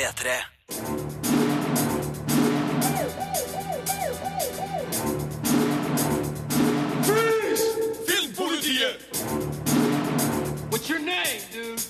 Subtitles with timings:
[0.00, 0.30] P3.
[8.06, 8.96] Filmpolitiet!
[10.70, 11.80] What's your name, dude?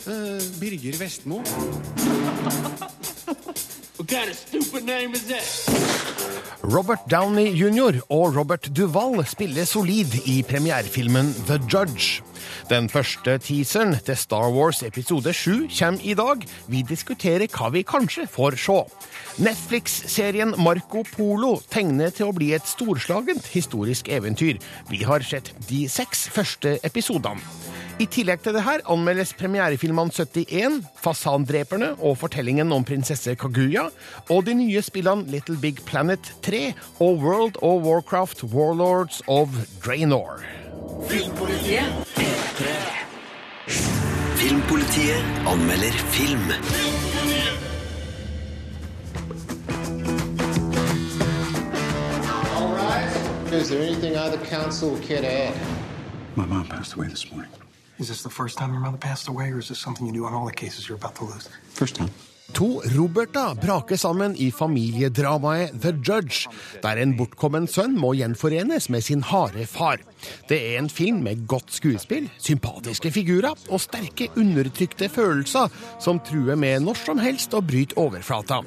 [0.59, 1.39] Birger Vestmo.
[3.97, 5.45] What kind of stupid name is that?
[6.63, 8.01] Robert Downey jr.
[8.09, 12.23] og Robert Duvall spiller solid i premierefilmen The Judge.
[12.71, 16.45] Den første teaseren til Star Wars episode 7 kommer i dag.
[16.71, 18.79] Vi diskuterer hva vi kanskje får se.
[19.41, 24.61] Netflix-serien Marco Polo tegner til å bli et storslagent historisk eventyr.
[24.91, 27.41] Vi har sett de seks første episodene.
[28.01, 33.91] I tillegg til det her anmeldes premierefilmene 71, Fasandreperne og Fortellingen om prinsesse Kaguya,
[34.33, 36.63] og de nye spillene Little Big Planet 3
[36.97, 39.53] og World of Warcraft Warlords of
[39.85, 40.41] Draenor.
[44.39, 46.51] Filmpolitiet anmelder film.
[53.53, 55.55] Is there anything either council would care to add?
[56.35, 57.51] My mom passed away this morning.
[57.99, 60.25] Is this the first time your mother passed away, or is this something you do
[60.25, 61.49] on all the cases you're about to lose?
[61.69, 62.11] First time.
[62.55, 66.49] To Roberta braker sammen i familiedramaet The Judge,
[66.83, 70.01] der en bortkommen sønn må gjenforenes med sin harde far.
[70.49, 75.71] Det er en film med godt skuespill, sympatiske figurer og sterke undertrykte følelser
[76.03, 78.61] som truer med når som helst å bryte overflata.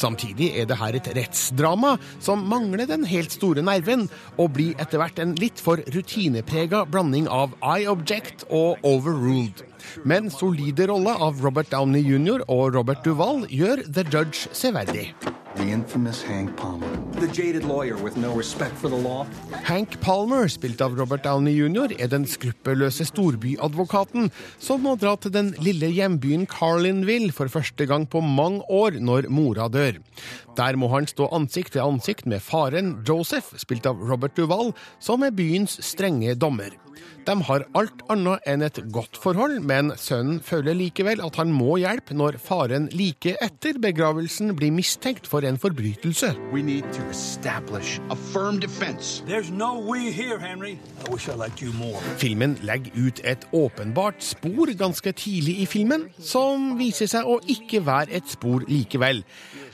[0.00, 5.00] Samtidig er det her et rettsdrama som mangler den helt store nerven, og blir etter
[5.00, 9.69] hvert en litt for rutineprega blanding av I Object og Overruled.
[10.04, 12.44] Men solide rolle av Robert Downey jr.
[12.48, 15.10] og Robert Duvall gjør The Judge severdig.
[15.56, 16.88] The infamous Hank Palmer.
[17.18, 19.26] The jaded lawyer with no respect for the law?
[19.64, 24.30] Hank Palmer, spilt av Robert Downey jr., er den skruppelløse storbyadvokaten
[24.62, 29.26] som må dra til den lille hjembyen Carlinville for første gang på mange år når
[29.28, 29.98] mora dør.
[30.56, 34.70] Der må han stå ansikt til ansikt med faren Joseph, spilt av Robert Duvall,
[35.02, 36.78] som er byens strenge dommer.
[37.26, 41.76] De har alt annet enn et godt forhold, men sønnen føler likevel at han må
[41.82, 46.32] hjelpe når faren like etter begravelsen blir mistenkt for en forbrytelse.
[49.50, 51.92] No here, I I.
[52.20, 57.84] Filmen legger ut et åpenbart spor ganske tidlig i filmen, som viser seg å ikke
[57.86, 59.24] være et spor likevel.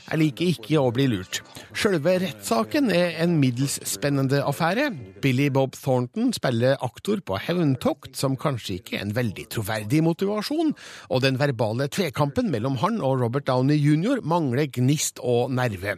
[0.07, 1.41] Jeg liker ikke å bli lurt.
[1.75, 4.87] Selve rettssaken er en middels spennende affære.
[5.21, 10.73] Billy Bob Thornton spiller aktor på hevntokt, som kanskje ikke er en veldig troverdig motivasjon,
[11.09, 14.23] og den verbale tvekampen mellom han og Robert Downey jr.
[14.23, 15.97] mangler gnist og nerve.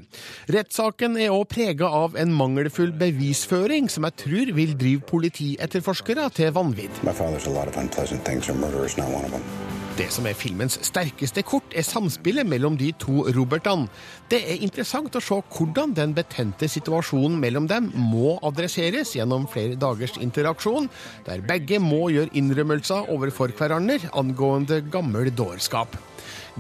[0.52, 6.54] Rettssaken er òg prega av en mangelfull bevisføring, som jeg tror vil drive politietterforskere til
[6.56, 7.04] vanvidd.
[7.04, 9.69] My father's a lot of unpleasant things, and murder is not one of.
[10.00, 13.90] Det som er filmens sterkeste kort, er samspillet mellom de to Robertene.
[14.32, 19.76] Det er interessant å se hvordan den betente situasjonen mellom dem må adresseres gjennom flere
[19.76, 20.88] dagers interaksjon,
[21.28, 26.00] der begge må gjøre innrømmelser overfor hverandre angående gammel dårskap.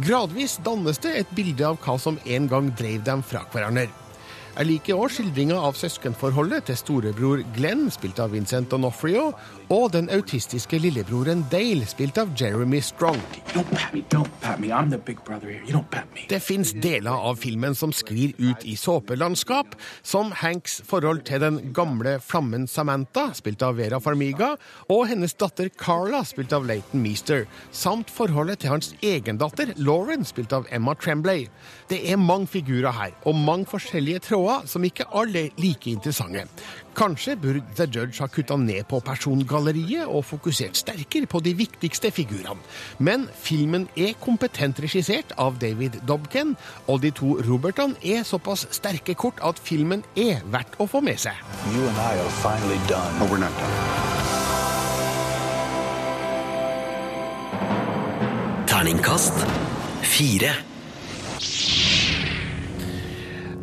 [0.03, 3.87] Gradvis dannes det et bilde av hva som en gang drev dem fra hverandre.
[4.59, 9.29] Jeg liker òg skildringa av søskenforholdet til storebror Glenn, spilt av Vincent D'Onofrio,
[9.69, 13.19] og den autistiske lillebroren Dale, spilt av Jeremy Strong.
[16.29, 21.61] Det fins deler av filmen som sklir ut i såpelandskap, som Hanks forhold til den
[21.75, 24.55] gamle flammen Samantha, spilt av Vera Farmiga,
[24.89, 30.25] og hennes datter Carla, spilt av Leighton Meester, samt forholdet til hans egen datter, Lauren,
[30.25, 31.47] spilt av Emma Tremblay.
[31.89, 36.47] Det er mange figurer her, og mange forskjellige tråder som ikke alle er like interessante.
[36.99, 42.11] Kanskje burde The Judge ha kutta ned på persongalleriet og fokusert sterkere på de viktigste
[42.11, 42.59] figurene.
[42.99, 46.57] Men filmen er kompetent regissert av David Dobken,
[46.91, 51.23] og de to Robertene er såpass sterke kort at filmen er verdt å få med
[51.23, 51.39] seg.
[51.71, 53.23] You and I are finally done.
[53.23, 53.75] Oh, we're not done.
[58.67, 59.45] Terningkast
[60.03, 60.51] fire.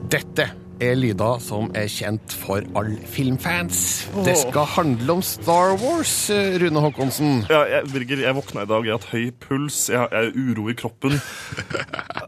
[0.09, 3.79] Dette er lyder som er kjent for alle filmfans.
[4.27, 7.47] Det skal handle om Star Wars, eh, Rune Håkonsen.
[7.51, 10.69] Ja, jeg, Birger, jeg våkna i dag, jeg har hatt høy puls, jeg har, uro
[10.71, 11.17] i kroppen.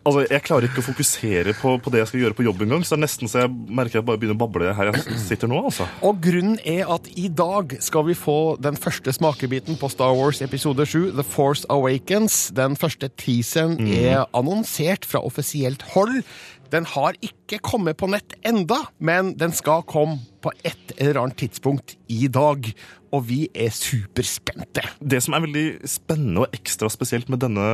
[0.09, 2.85] Altså, Jeg klarer ikke å fokusere på, på det jeg skal gjøre på jobb engang,
[2.87, 5.19] så det er nesten så jeg merker at jeg bare begynner å bable her jeg
[5.21, 5.59] sitter nå.
[5.69, 5.85] altså.
[6.07, 10.41] Og grunnen er at i dag skal vi få den første smakebiten på Star Wars
[10.45, 12.39] episode 7, The Force Awakens.
[12.57, 16.23] Den første teaseren er annonsert fra offisielt hold.
[16.69, 21.39] Den har ikke kommet på nett enda, men den skal komme på et eller annet
[21.41, 22.69] tidspunkt i dag.
[23.15, 24.85] Og vi er superspente.
[25.01, 27.65] Det som er veldig spennende og ekstra spesielt med denne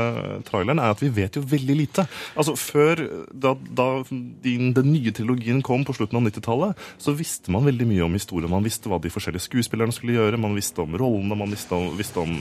[0.47, 2.07] traileren, er at vi vet jo veldig lite.
[2.39, 3.89] Altså Før, da, da
[4.45, 8.15] din, den nye trilogien kom på slutten av 90-tallet, så visste man veldig mye om
[8.17, 8.53] historien.
[8.53, 11.91] Man visste hva de forskjellige skuespillerne skulle gjøre, man visste om rollene, man visste om,
[11.99, 12.35] visste om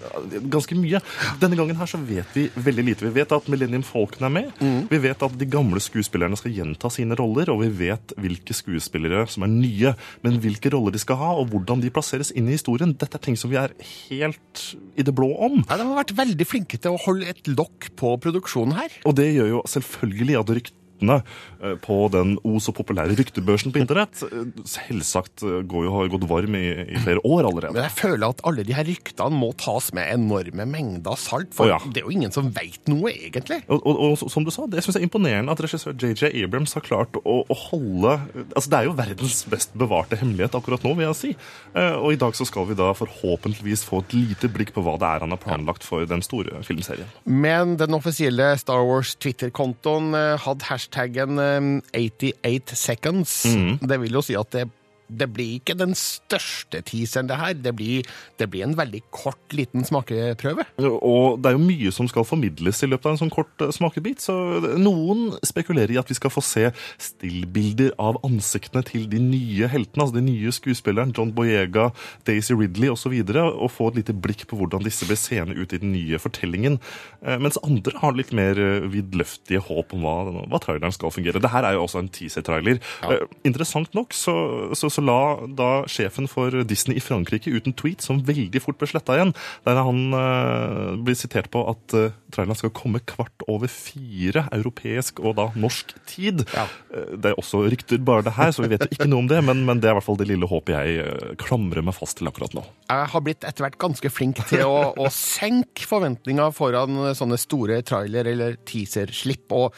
[0.00, 0.24] ja,
[0.56, 1.02] ganske mye.
[1.42, 3.08] Denne gangen her så vet vi veldig lite.
[3.08, 4.64] Vi vet at Millennium Falcon er med.
[4.90, 9.26] Vi vet at de gamle skuespillerne skal gjenta sine roller, og vi vet hvilke skuespillere
[9.30, 9.94] som er nye.
[10.24, 13.24] Men hvilke roller de skal ha, og hvordan de plasseres inn i historien, dette er
[13.24, 13.74] ting som vi er
[14.08, 14.64] helt
[14.98, 15.60] i det blå om.
[15.68, 19.00] Ja, De har vært veldig flinke til å holde et lokk på produksjonen her.
[19.08, 20.54] Og det gjør jo selvfølgelig at
[21.00, 21.22] ryktene
[21.62, 26.10] eh, på den o så populære ryktebørsen på internett eh, selvsagt eh, går jo, har
[26.12, 27.74] gått varm i, i flere år allerede.
[27.74, 31.66] Men jeg føler at alle de her ryktene må tas med enorme mengder salt, for
[31.66, 31.80] oh, ja.
[31.86, 33.62] det er jo ingen som veit noe, egentlig.
[33.68, 36.76] Og, og, og som du sa, det synes jeg er imponerende at regissør JJ Abrams
[36.76, 38.18] har klart å, å holde
[38.54, 41.30] Altså, Det er jo verdens best bevarte hemmelighet akkurat nå, vil jeg si.
[41.74, 45.08] Og i dag så skal vi da forhåpentligvis få et lite blikk på hva det
[45.08, 47.08] er han har planlagt for den store filmserien.
[47.24, 53.46] Men den offisielle Star Wars Twitter-kontoen hadde hadde hashtaggen eh, 88 seconds.
[53.80, 54.68] Det vil jo si at det,
[55.10, 57.54] det blir ikke den største teaseren, det her.
[57.54, 58.06] Det blir,
[58.38, 60.66] det blir en veldig kort, liten smakeprøve.
[60.80, 63.72] Og det er jo mye som skal formidles i løpet av en sånn kort eh,
[63.74, 64.34] smakebit, så
[64.80, 66.68] noen spekulerer i at vi skal få se
[67.00, 71.90] stillbilder av ansiktene til de nye heltene, altså de nye skuespillerne, John Boyega,
[72.28, 75.56] Daisy Ridley osv., og, så og få et lite blikk på hvordan disse blir seende
[75.58, 76.78] ut i den nye fortellingen.
[77.24, 80.16] Eh, Mens andre har litt mer eh, vidløftige håp om hva,
[80.50, 81.42] hva traileren skal fungere.
[81.42, 82.80] Dette er jo også en teaser-trailer.
[83.02, 83.20] Ja.
[83.48, 84.34] Interessant nok så,
[84.76, 88.78] så, så la da sjefen for Disney i Frankrike ut en tweet som veldig fort
[88.80, 89.32] ble sletta igjen,
[89.64, 95.22] der han uh, blir sitert på at uh, traileren skal komme kvart over fire europeisk
[95.24, 96.44] og da norsk tid.
[96.52, 96.66] Ja.
[96.92, 99.30] Uh, Det er også rykter bare det her, så vi vet jo ikke noe om
[99.30, 102.18] det, men, men det er i hvert fall det lille håpet jeg klamrer meg fast
[102.20, 102.64] til akkurat nå.
[102.90, 107.80] Jeg har blitt etter hvert ganske flink til å, å senke forventninga foran sånne store
[107.86, 109.48] trailer- eller teaser-slipp.
[109.56, 109.74] Og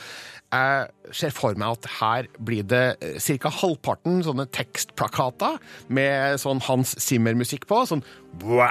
[0.52, 2.84] jeg ser for meg at her blir det
[3.24, 3.52] ca.
[3.62, 5.56] halvparten sånne tekstplakater
[5.88, 7.80] med sånn Hans Zimmer-musikk på.
[7.88, 8.04] Sånn
[8.42, 8.68] bwa,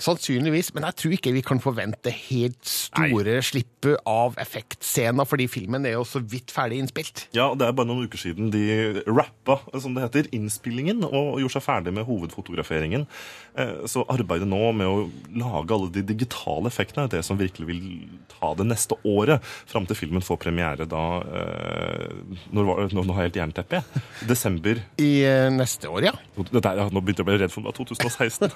[0.00, 3.68] Sannsynligvis, men jeg tror ikke vi kan forvente helt store slipp
[4.08, 7.24] av effektscener, fordi filmen er jo så vidt ferdig innspilt.
[7.36, 11.56] Ja, det er bare noen uker siden de rappa, som det heter, innspillingen og gjorde
[11.58, 13.04] seg ferdig med hovedfotograferingen.
[13.58, 15.02] Eh, Så arbeidet nå med å
[15.36, 17.82] lage alle de digitale effektene er det som virkelig vil
[18.38, 22.16] ta det neste året, fram til filmen får premiere da eh,
[22.54, 24.02] Nå nå har jeg helt jernteppe, jeg.
[24.30, 24.80] Desember.
[25.02, 26.14] I eh, neste år, ja.
[26.38, 28.52] Dette nå begynte jeg å bli redd for var 2016.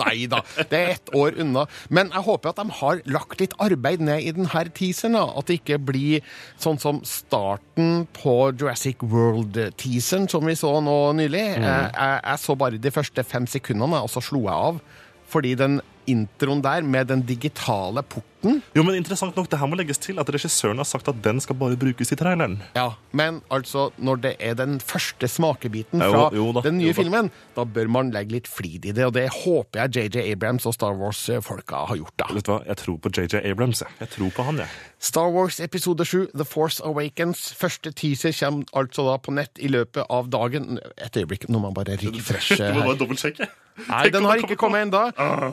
[0.00, 0.40] Nei da,
[0.70, 1.66] det er ett år unna.
[1.88, 5.18] Men jeg håper at de har lagt litt arbeid ned i denne teaseren.
[5.18, 5.26] da.
[5.38, 6.26] At det ikke blir
[6.60, 11.44] sånn som starten på Jurassic World-teaseren som vi så nå nylig.
[11.56, 14.82] Jeg, jeg, jeg så bare de første fem sekundene, og så slo jeg av.
[15.30, 15.80] Fordi den
[16.10, 18.26] introen der med den digitale porten
[18.72, 21.42] Jo, men interessant nok, det her må legges til at regissøren har sagt at den
[21.44, 22.54] skal bare brukes i traileren.
[22.76, 27.28] Ja, Men altså, når det er den første smakebiten fra jo da, den nye filmen,
[27.56, 30.72] da bør man legge litt flid i det, og det håper jeg JJ Abrams og
[30.76, 32.30] Star Wars-folka har gjort, da.
[32.32, 33.82] Vet du hva, Jeg tror på JJ Abrams.
[33.84, 34.80] Jeg, jeg tror på han, jeg.
[35.10, 37.50] Star Wars episode 7, The Force Awakens.
[37.60, 40.78] Første teaser kommer altså da på nett i løpet av dagen.
[40.96, 43.48] Et øyeblikk, nå må man bare refreshe Du må bare dobbeltsjekke.
[43.88, 45.02] Nei, den har ikke kommet ennå.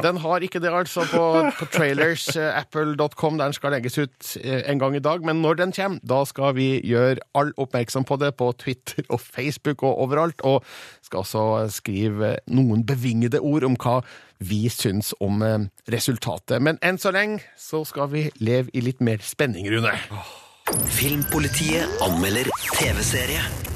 [0.04, 1.24] Den har ikke det, altså, på,
[1.60, 5.24] på trailers, eh, apple.com, der den skal legges ut eh, en gang i dag.
[5.26, 9.22] Men når den kommer, da skal vi gjøre all oppmerksom på det på Twitter og
[9.22, 10.42] Facebook og overalt.
[10.48, 10.64] Og
[11.06, 14.02] skal også skrive noen bevingede ord om hva
[14.44, 16.62] vi syns om eh, resultatet.
[16.62, 19.96] Men enn så lenge så skal vi leve i litt mer spenning, Rune.
[20.98, 23.67] Filmpolitiet anmelder TV-serie.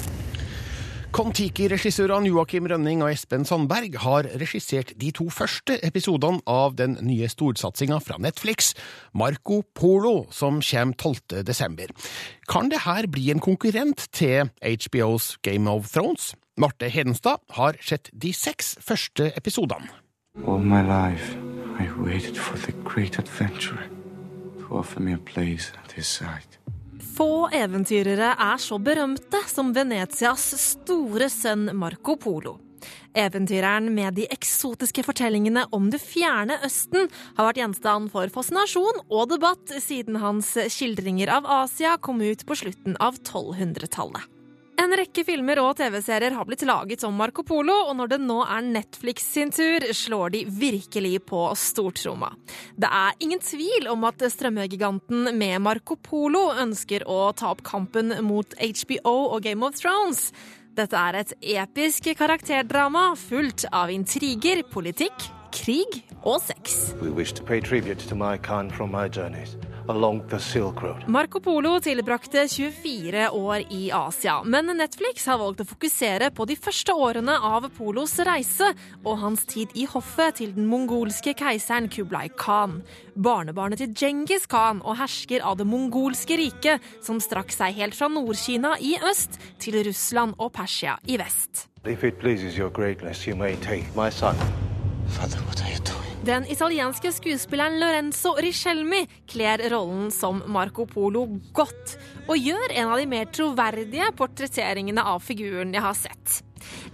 [1.11, 7.27] Kon-Tiki-regissørene Joakim Rønning og Espen Sandberg har regissert de to første episodene av den nye
[7.27, 8.69] storsatsinga fra Netflix,
[9.11, 11.43] Marco Polo, som kommer 12.
[11.43, 11.91] desember.
[12.47, 16.31] Kan det her bli en konkurrent til HBOs Game of Thrones?
[16.55, 19.91] Marte Hedenstad har sett de seks første episodene.
[20.47, 21.35] All my life,
[21.75, 23.83] I waited for the great adventure
[24.63, 26.60] to offer me a place at his side.
[27.11, 32.55] Få eventyrere er så berømte som Venetias store sønn Marco Polo.
[33.17, 39.27] Eventyreren med de eksotiske fortellingene om det fjerne Østen har vært gjenstand for fascinasjon og
[39.33, 44.40] debatt siden hans skildringer av Asia kom ut på slutten av 1200-tallet.
[44.79, 48.37] En rekke filmer og TV-serier har blitt laget om Marco Polo, og når det nå
[48.45, 52.31] er Netflix sin tur, slår de virkelig på stortromma.
[52.79, 58.15] Det er ingen tvil om at strømmegiganten med Marco Polo ønsker å ta opp kampen
[58.25, 60.29] mot HBO og Game of Thrones.
[60.77, 66.95] Dette er et episk karakterdrama fullt av intriger, politikk, krig og sex.
[67.01, 69.57] We wish to pay tribute to my kind from my journeys
[69.91, 71.07] along the Silk Road.
[71.07, 76.57] Marco Polo tilbrakte 24 år i Asia, men Netflix har valgt å fokusere på de
[76.59, 78.71] første årene av Polos reise
[79.03, 82.79] og hans tid i hoffet til den mongolske keiseren Kublai Khan.
[83.15, 88.09] Barnebarnet til Djengis Khan og hersker av det mongolske riket, som strakk seg helt fra
[88.11, 91.67] Nord-Kina i øst til Russland og Persia i vest.
[91.83, 94.35] If it pleases your greatness, you may take my son.
[95.07, 96.10] Father, what are you doing?
[96.21, 101.23] Den italienske skuespilleren Lorenzo Richelmi kler rollen som Marco Polo
[101.57, 101.95] godt,
[102.27, 106.35] og gjør en av de mer troverdige portretteringene av figuren jeg har sett.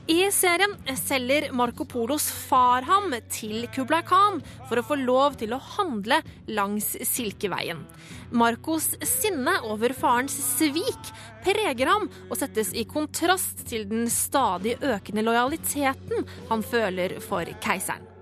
[0.07, 5.51] I serien selger Marco Polos far ham til Kublai Khan for å få lov til
[5.51, 7.83] å handle langs Silkeveien.
[8.31, 15.27] Marcos sinne over farens svik preger ham og settes i kontrast til den stadig økende
[15.27, 18.13] lojaliteten han føler for keiseren.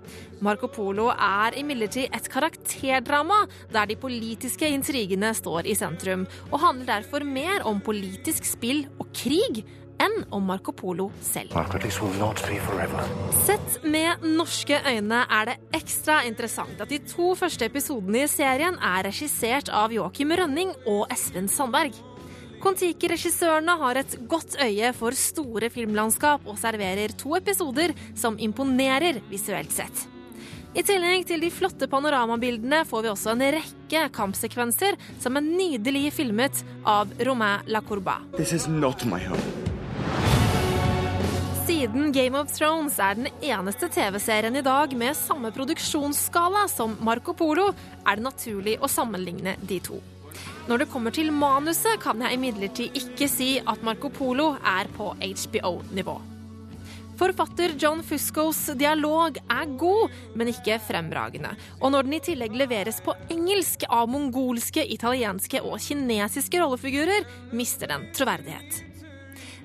[0.43, 6.97] Marco Polo er imidlertid et karakterdrama der de politiske intrigene står i sentrum, og handler
[6.97, 9.63] derfor mer om politisk spill og krig
[10.01, 11.53] enn om Marco Polo selv.
[13.45, 18.75] Sett med norske øyne er det ekstra interessant at de to første episodene i serien
[18.81, 21.95] er regissert av Joakim Rønning og Espen Sandberg.
[22.65, 29.71] Kon-Tiki-regissørene har et godt øye for store filmlandskap og serverer to episoder som imponerer visuelt
[29.75, 30.05] sett.
[30.75, 36.09] I tillegg til de flotte panoramabildene får vi også en rekke kampsekvenser som er nydelig
[36.17, 38.17] filmet av Romain Lacourba.
[41.65, 47.31] Siden Game of Thrones er den eneste TV-serien i dag med samme produksjonsskala som Marco
[47.31, 47.71] Polo,
[48.03, 50.03] er det naturlig å sammenligne de to.
[50.67, 55.13] Når det kommer til manuset, kan jeg imidlertid ikke si at Marco Polo er på
[55.23, 56.34] HBO-nivå.
[57.15, 61.53] Forfatter John Fuscos dialog er god, men ikke fremragende.
[61.79, 67.23] Og når den i tillegg leveres på engelsk av mongolske, italienske og kinesiske rollefigurer,
[67.55, 68.94] mister den troverdighet.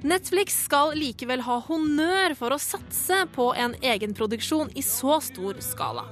[0.01, 6.07] Netflix skal likevel ha honnør for å satse på en egenproduksjon i så stor skala.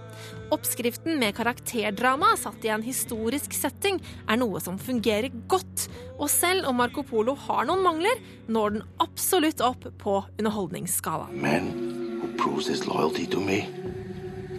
[0.53, 3.97] Oppskriften med karakterdrama satt i en historisk setting
[4.29, 5.87] er noe som fungerer godt,
[6.19, 11.31] og selv om Marco Polo har noen mangler, når den absolutt opp på underholdningsskala.
[11.33, 11.73] Man
[12.21, 13.65] who proves his loyalty to me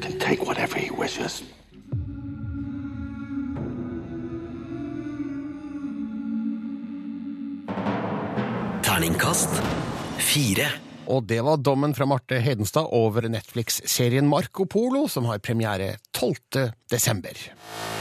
[0.01, 1.43] can take whatever he wishes.
[8.99, 9.53] Terningkast
[10.19, 10.65] fire.
[11.07, 16.67] Og det var dommen fra Marte Hedenstad over Netflix-serien Marco Polo, som har premiere 12.
[16.91, 17.39] desember.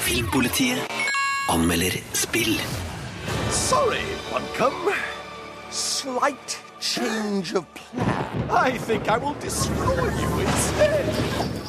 [0.02, 0.90] Filmpolitiet
[1.55, 2.59] anmelder spill.
[3.55, 4.02] Sorry,
[4.33, 4.99] Buncombe.
[5.71, 8.43] Slight change of plan.
[8.50, 11.67] I think I will destroy you instead.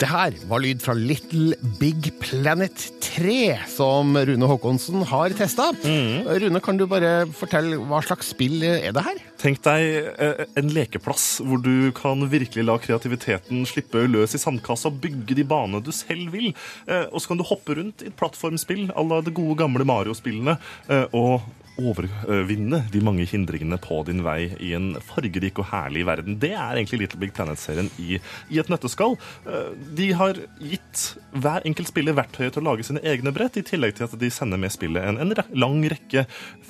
[0.00, 3.34] Det her var lyd fra Little Big Planet 3,
[3.68, 5.66] som Rune Håkonsen har testa.
[5.84, 9.20] Rune, kan du bare fortelle hva slags spill er det her?
[9.42, 14.88] Tenk deg eh, en lekeplass hvor du kan virkelig la kreativiteten slippe løs i sandkassa
[14.88, 16.54] og bygge de banene du selv vil.
[16.88, 19.84] Eh, Og så kan du hoppe rundt i et plattformspill à la det gode, gamle
[19.84, 20.56] Mario-spillene.
[20.88, 21.42] eh, Og
[21.80, 26.38] overvinne de mange hindringene på din vei i en fargerik og herlig verden.
[26.42, 28.18] Det er egentlig Little Big Planet-serien i,
[28.52, 29.16] i et nøtteskall.
[29.46, 33.64] Eh, De har gitt hver enkelt spiller verktøyet til å lage sine egne brett, i
[33.66, 36.26] tillegg til at de sender med spillet en, en lang rekke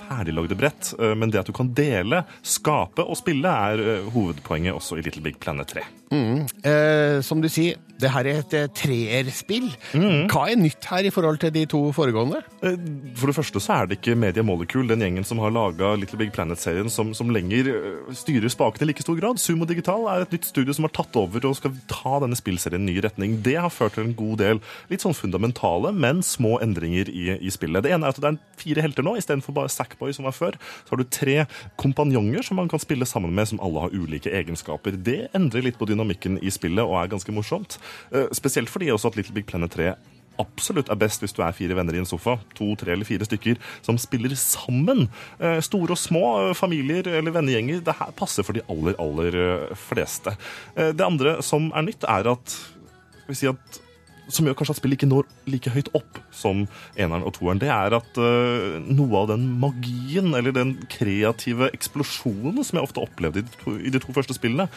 [0.07, 0.93] ferdiglagde brett.
[0.99, 5.05] Eh, Men det at du kan dele, skape og spille, er eh, hovedpoenget også i
[5.07, 5.87] Little Big Planet 3.
[6.15, 6.43] Mm.
[6.67, 9.69] Eh, som du sier, det her er et eh, treerspill.
[10.31, 12.41] Hva er nytt her i forhold til de to foregående?
[12.65, 12.77] Eh,
[13.21, 16.19] For det første så er det ikke Media Molecule, den gjengen som har laga Little
[16.21, 19.41] Big Planet-serien, som, som lenger eh, styrer spakene i like stor grad.
[19.43, 22.85] Sumo Digital er et nytt studio som har tatt over og skal ta denne spillserien
[22.87, 23.39] i ny retning.
[23.45, 27.53] Det har ført til en god del litt sånn fundamentale, men små endringer i, i
[27.53, 27.85] spillet.
[27.87, 30.57] Det ene er at det er fire helter nå, istedenfor bare Sackboy som var før.
[30.87, 31.37] Så har du tre
[31.81, 34.97] kompanjonger som man kan spille sammen med, som alle har ulike egenskaper.
[35.01, 37.79] Det endrer litt på dynamikken i spillet og er ganske morsomt.
[38.13, 39.93] Eh, Spesielt fordi også at Little Big Planet 3
[40.41, 43.27] absolutt er best hvis du er fire venner i en sofa, to, tre eller fire
[43.29, 45.05] stykker, som spiller sammen.
[45.37, 47.83] Eh, Store og små eh, familier eller vennegjenger.
[47.85, 49.37] Det her passer for de aller, aller
[49.77, 50.33] fleste.
[50.77, 52.57] Det andre som er nytt, er at
[53.21, 53.81] skal vi si at
[54.35, 57.71] som gjør kanskje at spillet ikke når like høyt opp som eneren og toeren, det
[57.73, 63.43] er at uh, noe av den magien, eller den kreative eksplosjonen som jeg ofte opplevde
[63.43, 64.69] i de to, i de to første spillene,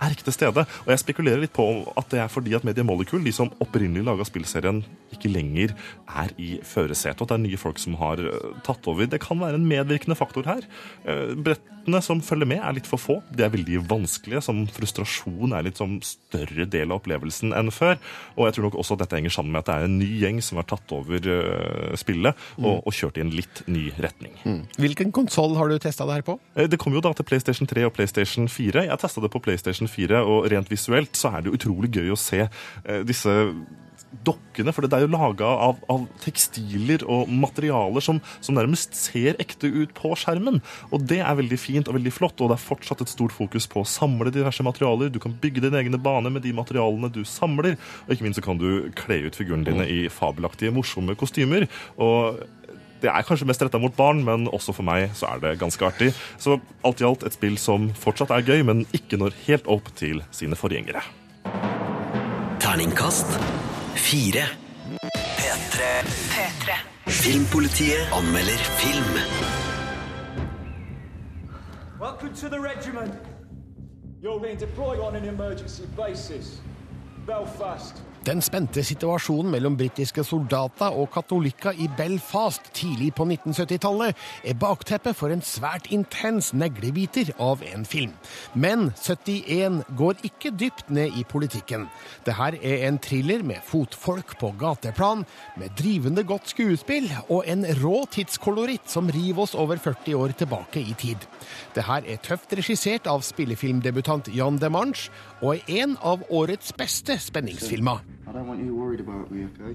[0.00, 0.64] er ikke til stede.
[0.84, 1.66] Og jeg spekulerer litt på
[1.98, 4.82] at det er fordi at Media Molecule, de som opprinnelig laga spillserien,
[5.14, 5.74] ikke lenger
[6.08, 9.08] er i førersetet, og at det er nye folk som har eh, tatt over.
[9.10, 10.66] Det kan være en medvirkende faktor her.
[11.04, 13.18] Eh, Brettene som følger med, er litt for få.
[13.34, 14.42] De er veldig vanskelige.
[14.44, 17.98] Som frustrasjon er litt som større del av opplevelsen enn før.
[18.36, 20.10] Og jeg tror nok også at dette henger sammen med at det er en ny
[20.22, 24.36] gjeng som har tatt over eh, spillet og, og kjørt i en litt ny retning.
[24.80, 26.38] Hvilken konsoll har du testa det her på?
[26.70, 28.86] Det kom jo da til PlayStation 3 og PlayStation 4.
[28.86, 32.18] Jeg testa det på PlayStation 4, og rent visuelt så er det utrolig gøy å
[32.18, 33.36] se eh, disse
[34.26, 39.38] dokkene, for det er jo laga av, av tekstiler og materialer som, som nærmest ser
[39.42, 40.58] ekte ut på skjermen.
[40.90, 43.68] Og det er veldig fint og veldig flott, og det er fortsatt et stort fokus
[43.70, 45.12] på å samle diverse materialer.
[45.14, 48.46] Du kan bygge dine egne baner med de materialene du samler, og ikke minst så
[48.50, 51.68] kan du kle ut figurene dine i fabelaktige, morsomme kostymer.
[52.00, 52.42] og
[53.02, 55.86] det er kanskje mest retta mot barn, men også for meg så er det ganske
[55.86, 56.12] artig.
[56.38, 59.88] Så alt i alt et spill som fortsatt er gøy, men ikke når helt opp
[59.96, 61.02] til sine forgjengere.
[62.60, 63.38] Terningkast
[63.96, 64.44] fire.
[65.40, 65.88] P3.
[66.34, 66.78] P3.
[67.08, 69.14] Filmpolitiet anmelder film.
[72.00, 73.14] Welcome to the regiment.
[74.22, 76.60] You're being deployed on an emergency basis.
[77.26, 78.02] Belfast.
[78.20, 85.16] Den spente situasjonen mellom britiske soldater og katolikker i Belfast tidlig på 1970-tallet er bakteppet
[85.16, 88.12] for en svært intens neglebiter av en film.
[88.52, 91.86] Men 71 går ikke dypt ned i politikken.
[92.28, 95.24] Dette er en thriller med fotfolk på gateplan,
[95.56, 100.84] med drivende godt skuespill og en rå tidskoloritt som river oss over 40 år tilbake
[100.84, 101.24] i tid.
[101.72, 105.08] Dette er tøft regissert av spillefilmdebutant Jan Demange,
[105.40, 108.09] og er en av årets beste spenningsfilmer.
[108.30, 109.74] I don't want you worried about me, okay?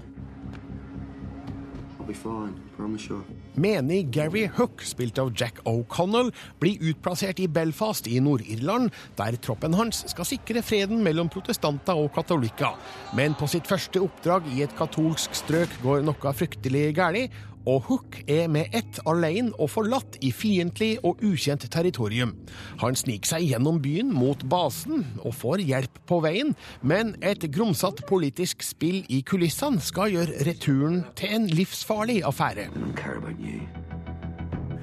[3.54, 6.30] Menig Gary Hook, spilt av Jack O'Connell,
[6.62, 12.12] blir utplassert i Belfast i Nord-Irland, der troppen hans skal sikre freden mellom protestanter og
[12.14, 12.78] katolikker.
[13.18, 17.36] Men på sitt første oppdrag i et katolsk strøk går noe fryktelig galt,
[17.66, 22.34] og Hook er med ett alene og forlatt i fiendtlig og ukjent territorium.
[22.82, 28.06] Han sniker seg gjennom byen mot basen og får hjelp på veien, men et grumsete
[28.08, 32.70] politisk spill i kulissene skal gjøre returen til en livsfarlig affære.
[32.70, 33.60] They don't care about you.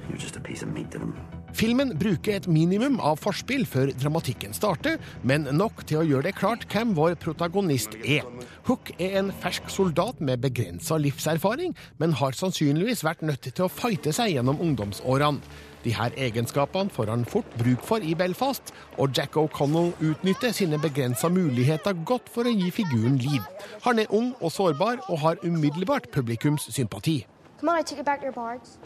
[0.08, 1.33] You're just a piece of meat to.
[1.54, 6.32] Filmen bruker et minimum av forspill før dramatikken starter, men nok til å gjøre det
[6.34, 8.24] klart hvem vår protagonist er.
[8.66, 13.70] Hook er en fersk soldat med begrensa livserfaring, men har sannsynligvis vært nødt til å
[13.70, 15.38] fighte seg gjennom ungdomsårene.
[15.84, 20.80] De her egenskapene får han fort bruk for i Belfast, og Jack O'Connell utnytter sine
[20.82, 23.44] begrensa muligheter godt for å gi figuren liv.
[23.84, 27.20] Han er ung og sårbar, og har umiddelbart publikums sympati.
[27.60, 28.78] Come on, I take it back to your bards.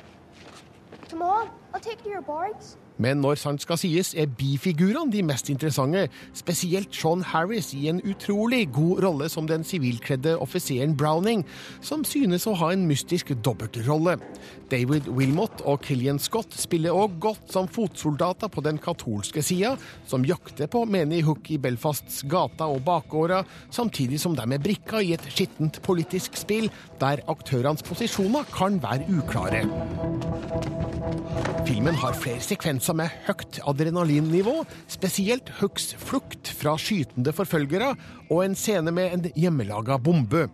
[1.09, 1.23] Come
[1.79, 2.77] I'll take it to your bards.
[2.99, 6.09] Men når sant skal sies, er bifigurene de mest interessante.
[6.37, 11.45] Spesielt Sean Harris i en utrolig god rolle som den sivilkledde offiseren Browning,
[11.81, 14.19] som synes å ha en mystisk dobbeltrolle.
[14.73, 19.77] David Wilmot og Killian Scott spiller òg godt som fotsoldater på den katolske sida,
[20.09, 25.03] som jakter på menig Hook i Belfasts gater og bakgårder, samtidig som de er brikka
[25.05, 26.69] i et skittent politisk spill
[27.01, 29.65] der aktørenes posisjoner kan være uklare.
[31.69, 37.95] Filmen har flere sekvenser med høyt adrenalinnivå, spesielt Hooks flukt fra skytende forfølgere
[38.29, 40.47] og en scene med en hjemmelaga bombe.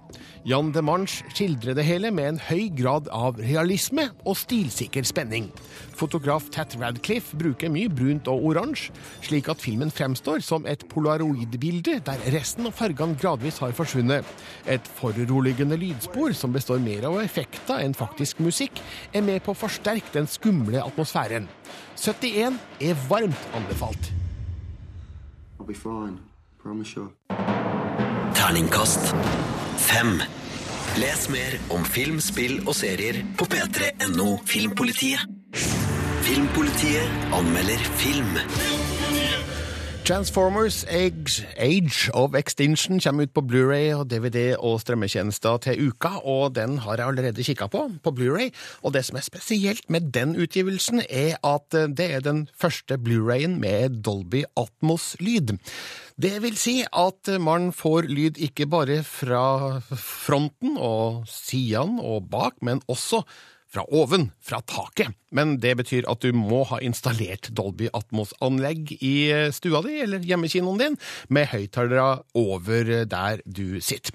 [0.44, 5.48] Jan de Manche skildrer det hele med en høy grad av realisme og stilsikker spenning.
[5.96, 8.92] Fotograf Tat Radcliffe bruker mye brunt og oransje,
[9.24, 14.26] slik at filmen fremstår som et polaroidbilde der resten av fargene gradvis har forsvunnet.
[14.68, 18.82] Et foruroligende lydspor som består mer av effekter enn faktisk musikk,
[19.14, 21.48] er med på å forsterke den skumle atmosfæren.
[21.96, 24.12] 71 er varmt anbefalt.
[25.58, 26.18] I'll be fine,
[26.62, 27.08] promise you.
[28.34, 29.14] Terningkast
[29.78, 30.20] fem.
[30.96, 35.26] Les mer om film, spill og serier på p3.no Filmpolitiet.
[36.24, 38.38] Filmpolitiet anmelder film.
[40.04, 46.10] Transformers Age, Age of Extinction kommer ut på Blu-ray og DVD og strømmetjenester til uka,
[46.20, 48.50] og den har jeg allerede kikka på, på Blu-ray.
[48.84, 53.56] Og det som er spesielt med den utgivelsen, er at det er den første Blu-rayen
[53.60, 55.56] med Dolby Atmos-lyd.
[56.20, 62.60] Det vil si at man får lyd ikke bare fra fronten og sidene og bak,
[62.60, 65.10] men også fra oven, fra taket.
[65.34, 70.22] Men det betyr at du må ha installert Dolby Atmos-anlegg i eh, stua di eller
[70.22, 74.14] hjemmekinoen din, med høyttalere over der du sitter.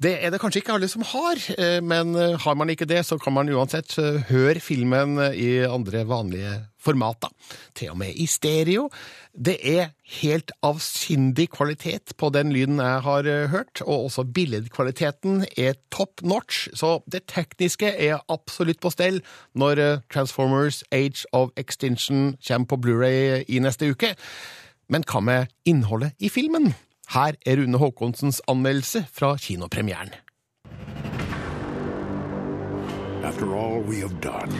[0.00, 3.02] Det er det kanskje ikke alle som har, eh, men eh, har man ikke det,
[3.04, 7.30] så kan man uansett eh, høre filmen i andre vanlige format, da.
[7.76, 8.88] Til og med i stereo.
[9.36, 9.90] Det er
[10.22, 16.22] helt avsindig kvalitet på den lyden jeg har eh, hørt, og også billedkvaliteten er top
[16.22, 19.20] notch, så det tekniske er absolutt på stell
[19.54, 24.14] når eh, Transformers Age of Extinction kommer på Blu-ray i neste uke.
[24.88, 26.72] Men hva med innholdet i filmen?
[27.10, 30.14] Her er Rune Haakonsens anmeldelse fra kinopremieren.
[33.22, 34.52] After all we have done,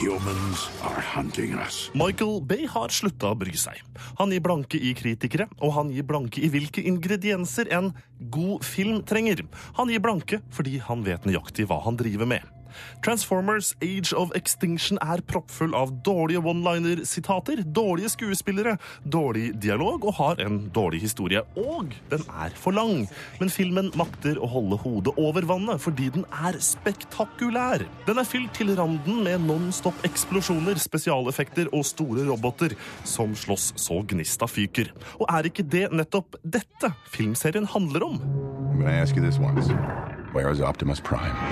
[0.00, 1.90] humans are hunting us.
[1.94, 3.82] Michael Bay har slutta å bry seg.
[4.16, 7.92] Han gir blanke i kritikere, og han gir blanke i hvilke ingredienser en
[8.32, 9.44] god film trenger.
[9.76, 12.59] Han gir blanke fordi han vet nøyaktig hva han driver med.
[13.04, 20.42] Transformers Age of Extinction er proppfull av dårlige one-liner-sitater, dårlige skuespillere, dårlig dialog og har
[20.44, 21.42] en dårlig historie.
[21.60, 23.06] Og den er for lang.
[23.40, 27.86] Men filmen makter å holde hodet over vannet fordi den er spektakulær.
[28.08, 32.76] Den er fylt til randen med non-stop eksplosjoner, spesialeffekter og store roboter
[33.08, 34.92] som slåss så gnista fyker.
[35.20, 38.20] Og er ikke det nettopp dette filmserien handler om?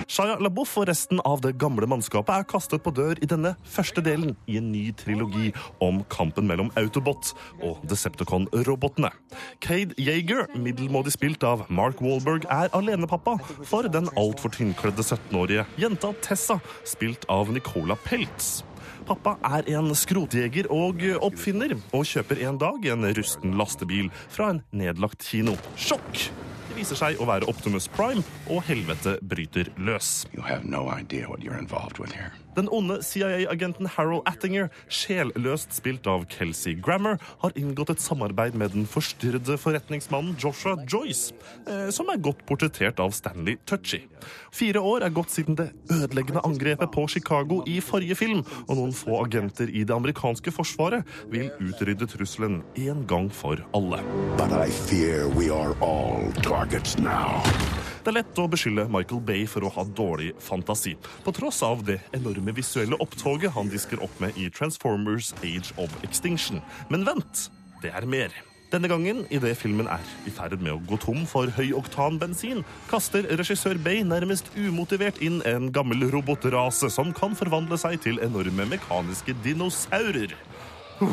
[0.08, 4.02] Shia LaBeouf og resten av det gamle mannskapet er kastet på dør i denne første
[4.04, 5.52] delen i en ny trilogi
[5.84, 7.32] om kampen mellom Autobot
[7.64, 9.10] og Decepticon-robotene.
[9.64, 16.12] Cade Yeager, middelmådig spilt av Mark Wahlberg, er alenepappa for den altfor tynnkledde 17-årige jenta
[16.24, 18.58] Tessa, spilt av Nicola Peltz.
[19.08, 24.62] Pappa er en skrotjeger og oppfinner, og kjøper en dag en rusten lastebil fra en
[24.76, 25.56] nedlagt kino.
[25.80, 26.28] Sjokk!
[26.78, 30.28] Viser seg å være Optimus Prime, og helvete bryter løs.
[30.30, 32.30] You have no idea what you're involved with here.
[32.58, 38.72] Den onde CIA-agenten Harold Attinger, sjelløst spilt av Kelsey Grammer, har inngått et samarbeid med
[38.74, 41.36] den forstyrrede forretningsmannen Joshua Joyce,
[41.70, 44.00] eh, som er godt portrettert av Stanley Tucci.
[44.50, 48.96] Fire år er gått siden det ødeleggende angrepet på Chicago i forrige film, og noen
[48.96, 54.02] få agenter i det amerikanske forsvaret vil utrydde trusselen en gang for alle.
[54.34, 57.38] But I fear we are all targets now.
[58.08, 60.94] Det er lett å beskylde Michael Bay for å ha dårlig fantasi,
[61.26, 65.92] på tross av det enorme visuelle opptoget han disker opp med i Transformers Age of
[66.08, 66.62] Extinction.
[66.88, 67.44] Men vent,
[67.84, 68.32] det er mer.
[68.72, 73.76] Denne gangen, idet filmen er i ferd med å gå tom for høyoktanbensin, kaster regissør
[73.84, 80.32] Bay nærmest umotivert inn en gammel robotrase som kan forvandle seg til enorme mekaniske dinosaurer.
[80.96, 81.12] Huh.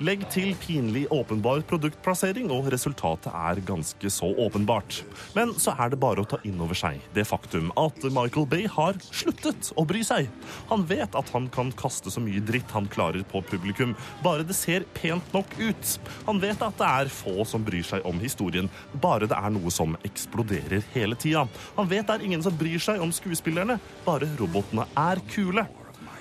[0.00, 5.02] Legg til pinlig åpenbar produktplassering, og resultatet er ganske så åpenbart.
[5.36, 8.64] Men så er det bare å ta inn over seg det faktum at Michael Bay
[8.70, 10.30] har sluttet å bry seg.
[10.70, 13.92] Han vet at han kan kaste så mye dritt han klarer på publikum,
[14.24, 15.94] bare det ser pent nok ut.
[16.30, 18.70] Han vet at det er få som bryr seg om historien,
[19.04, 21.44] bare det er noe som eksploderer hele tida.
[21.76, 23.78] Han vet det er ingen som bryr seg om skuespillerne,
[24.08, 25.68] bare robotene er kule.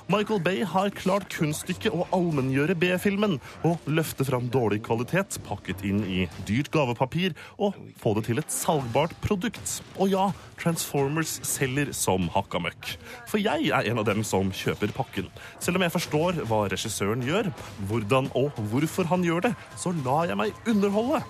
[0.07, 3.37] Michael Bay har klart kunststykket å allmenngjøre B-filmen
[3.67, 8.53] og løfte fram dårlig kvalitet pakket inn i dyrt gavepapir og få det til et
[8.53, 9.77] salgbart produkt.
[10.01, 10.25] Og ja,
[10.61, 12.95] Transformers selger som hakka møkk.
[13.29, 15.29] For jeg er en av dem som kjøper pakken.
[15.61, 17.51] Selv om jeg forstår hva regissøren gjør,
[17.89, 21.23] hvordan og hvorfor han gjør det, så lar jeg meg underholde.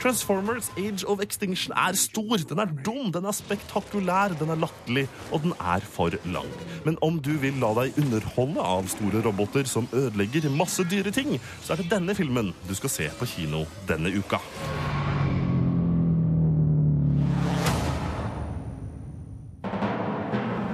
[0.00, 5.04] Transformers Age of Extinction er stor, den er dum, den er spektakulær, den er latterlig,
[5.32, 6.48] og den er for lang.
[6.84, 11.36] Men om du vil la deg underholde av store roboter som ødelegger masse dyre ting,
[11.60, 14.40] så er det denne filmen du skal se på kino denne uka.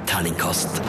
[0.06, 0.82] Terningkast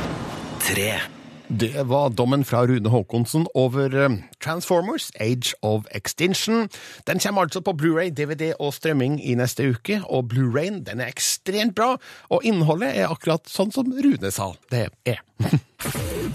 [0.61, 1.16] tre.
[1.47, 6.69] Det var dommen fra Rune Haakonsen over eh, Transformers Age of Extinction.
[7.07, 11.07] Den kommer altså på Blu-ray, DVD og strømming i neste uke, og Blu-rayen den er
[11.07, 11.95] ekstremt bra,
[12.29, 15.23] og innholdet er akkurat sånn som Rune sa det er.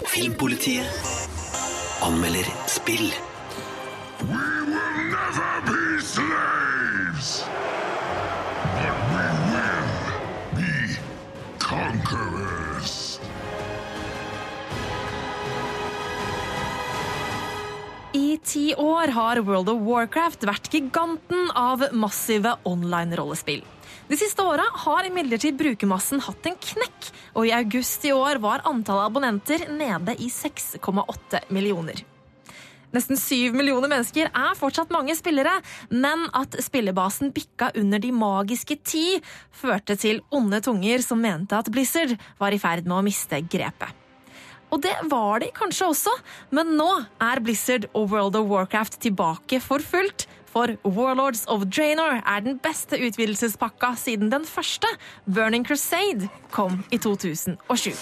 [0.09, 0.89] Filmpolitiet
[2.01, 3.13] anmelder spill.
[18.45, 23.63] Ti år har World of Warcraft vært giganten av massive online-rollespill.
[24.09, 28.65] De siste åra har imidlertid brukermassen hatt en knekk, og i august i år var
[28.69, 32.03] antallet abonnenter nede i 6,8 millioner.
[32.93, 35.55] Nesten syv millioner mennesker er fortsatt mange spillere,
[35.89, 39.07] men at spillebasen bikka under de magiske ti,
[39.49, 44.02] førte til onde tunger som mente at Blizzard var i ferd med å miste grepet.
[44.73, 46.13] Og det var de kanskje også,
[46.49, 46.89] men nå
[47.21, 50.25] er Blizzard og World of Warcraft tilbake for fullt.
[50.53, 54.89] For Warlords of Draenor er den beste utvidelsespakka siden den første,
[55.25, 57.93] Burning Crusade, kom i 2007.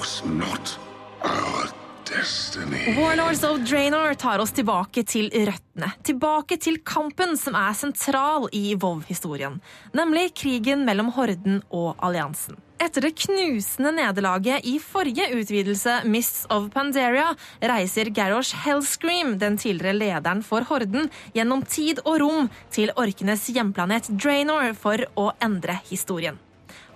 [0.00, 0.78] was not
[1.22, 1.68] our
[2.04, 2.96] destiny.
[2.96, 5.92] Warlords of Draenor tar oss tilbake til røttene.
[6.02, 9.60] Tilbake til kampen som er sentral i WoW-historien.
[9.92, 12.56] Nemlig krigen mellom Horden og alliansen.
[12.80, 19.98] Etter det knusende nederlaget i forrige utvidelse, Mists of Pandaria, reiser Garrosh Hellscream, den tidligere
[19.98, 26.40] lederen for Horden, gjennom tid og rom til orkenes hjemplanet Draenor for å endre historien.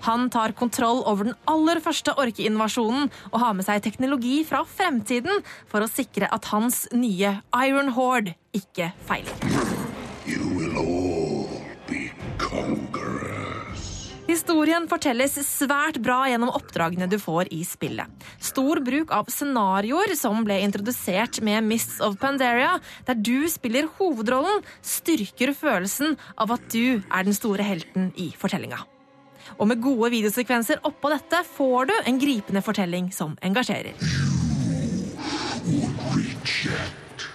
[0.09, 5.45] Han tar kontroll over den aller første orkeinvasjonen og har med seg teknologi fra fremtiden
[5.69, 9.37] for å sikre at hans nye Iron Horde ikke feiler.
[10.25, 12.09] You will all be
[12.41, 12.84] conquerors.
[14.35, 18.11] Historien fortelles svært bra gjennom oppdragene du får i spillet.
[18.43, 22.73] Stor bruk av scenarioer som ble introdusert med Mists of Pandaria,
[23.07, 28.83] der du spiller hovedrollen, styrker følelsen av at du er den store helten i fortellinga.
[29.55, 33.95] Og med gode videosekvenser oppå dette får du en gripende fortelling som engasjerer.
[35.65, 37.29] Reject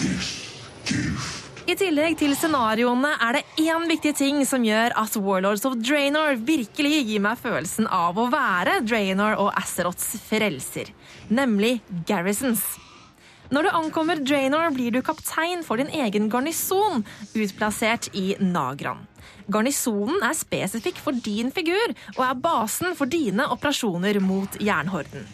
[0.00, 0.36] this
[0.88, 1.25] gift.
[1.66, 6.36] I tillegg til scenarioene er det én viktig ting som gjør at Warlords of Draenor
[6.46, 10.92] virkelig gir meg følelsen av å være Draenor og Azeroths frelser,
[11.26, 12.62] nemlig garrisons.
[13.50, 17.02] Når du ankommer Draenor, blir du kaptein for din egen garnison,
[17.34, 19.02] utplassert i Nagran.
[19.50, 25.26] Garnisonen er spesifikk for din figur og er basen for dine operasjoner mot jernhorden.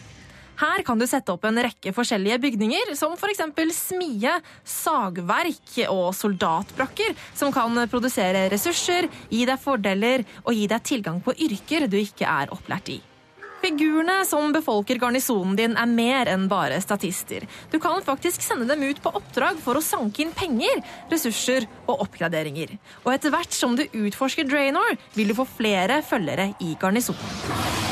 [0.62, 3.40] Her kan du sette opp en rekke forskjellige bygninger, som f.eks.
[3.74, 11.18] smie, sagverk og soldatbrakker, som kan produsere ressurser, gi deg fordeler og gi deg tilgang
[11.24, 13.00] på yrker du ikke er opplært i.
[13.62, 17.46] Figurene som befolker garnisonen din, er mer enn bare statister.
[17.70, 22.06] Du kan faktisk sende dem ut på oppdrag for å sanke inn penger, ressurser og
[22.06, 22.76] oppgraderinger.
[23.02, 27.91] Og etter hvert som du utforsker Draenor, vil du få flere følgere i garnisonen.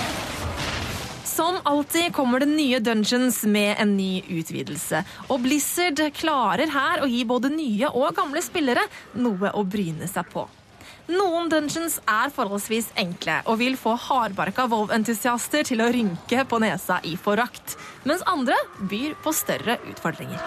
[1.41, 4.99] Som alltid kommer det nye dungeons med en ny utvidelse.
[5.33, 8.83] Og Blizzard klarer her å gi både nye og gamle spillere
[9.17, 10.43] noe å bryne seg på.
[11.09, 16.99] Noen dungeons er forholdsvis enkle og vil få hardbarka Vov-entusiaster til å rynke på nesa
[17.09, 17.73] i forakt,
[18.05, 18.59] mens andre
[18.91, 20.45] byr på større utfordringer.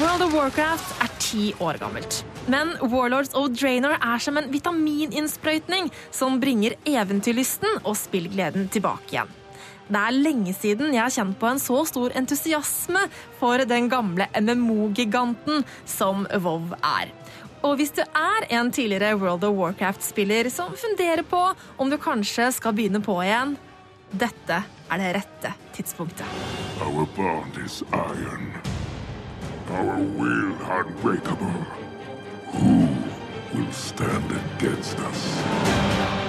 [0.00, 2.24] World of Warcraft er ti år gammelt.
[2.50, 9.32] Men Warlords of Draenor er som en vitamininnsprøytning som bringer eventyrlysten og spillgleden tilbake igjen.
[9.92, 13.02] Det er lenge siden jeg har kjent på en så stor entusiasme
[13.36, 17.10] for den gamle MMO-giganten som WoW er.
[17.62, 21.42] Og hvis du er en tidligere World of Warcraft-spiller som funderer på
[21.76, 23.52] om du kanskje skal begynne på igjen,
[24.16, 26.24] dette er det rette tidspunktet.
[26.80, 28.48] Our bond is iron.
[29.76, 31.52] Our will unbreakable.
[32.56, 32.88] Who
[33.52, 36.22] will stand against us?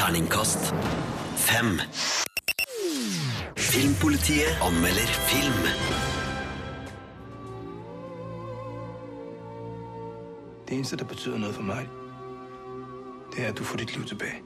[0.00, 0.58] Terningkast
[1.36, 1.80] fem.
[3.56, 5.66] Filmpolitiet anmelder film.
[10.68, 11.84] Det eneste, det betyder noe for meg,
[13.34, 14.40] det er, at du får ditt liv tilbake.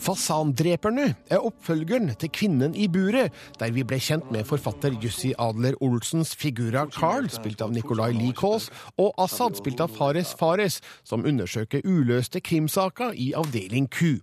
[0.00, 5.76] Fasandreperne er oppfølgeren til Kvinnen i buret, der vi ble kjent med forfatter Jussi Adler
[5.84, 11.84] Olsens figura Carl, spilt av Nicolai Likås, og Assad, spilt av Fares Fares, som undersøker
[11.84, 14.16] uløste krimsaker i avdeling Q.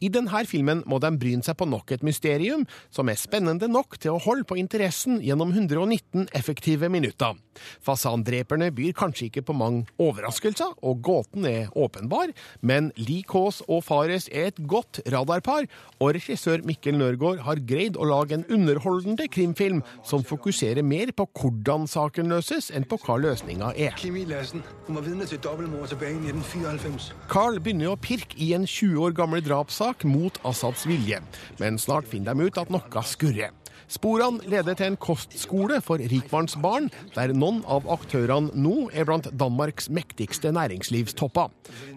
[0.00, 3.98] I denne filmen må de bryne seg på nok et mysterium som er spennende nok
[3.98, 7.36] til å holde på interessen gjennom 119 effektive minutter.
[7.84, 14.28] Fasandreperne byr kanskje ikke på mange overraskelser, og gåten er åpenbar, men Likås og Fares
[14.32, 15.66] er et godt radarpar,
[15.98, 21.26] og regissør Mikkel Nørgaard har greid å lage en underholdende krimfilm som fokuserer mer på
[21.38, 23.96] hvordan saken løses, enn på hva løsninga er.
[23.98, 27.10] Kimi Lassen, hun var vidne til dobbeltmord tilbage i 1994.
[27.32, 31.18] Carl begynner å pirke i en 20 år gammel drapssak mot Assads vilje,
[31.58, 33.54] men snart finner de ut at noe skurrer.
[33.88, 39.88] Sporene leder til en kostskole for rikmannsbarn, der noen av aktørene nå er blant Danmarks
[39.88, 41.48] mektigste næringslivstopper.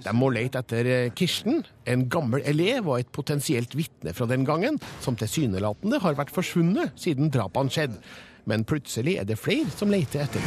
[0.05, 4.79] De må lete etter Kirsten, en gammel elev og et potensielt vitne fra den gangen,
[5.03, 7.99] som tilsynelatende har vært forsvunnet siden drapene skjedde.
[8.45, 10.41] Men plutselig er det flere som leter etter